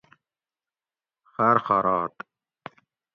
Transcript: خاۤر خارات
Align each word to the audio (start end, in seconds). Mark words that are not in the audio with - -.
خاۤر 1.31 1.57
خارات 1.65 2.15